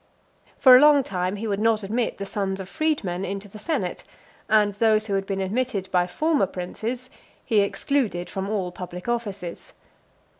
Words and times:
For 0.57 0.75
a 0.75 0.79
long 0.79 1.03
time 1.03 1.35
he 1.35 1.45
would 1.45 1.59
not 1.59 1.83
admit 1.83 2.17
the 2.17 2.25
sons 2.25 2.59
of 2.59 2.67
freedmen 2.67 3.23
into 3.23 3.47
the 3.47 3.59
senate; 3.59 4.03
and 4.49 4.73
those 4.73 5.05
who 5.05 5.13
had 5.13 5.27
been 5.27 5.41
admitted 5.41 5.91
by 5.91 6.07
former 6.07 6.47
princes, 6.47 7.11
he 7.45 7.59
excluded 7.59 8.27
from 8.27 8.49
all 8.49 8.71
public 8.71 9.07
offices. 9.07 9.73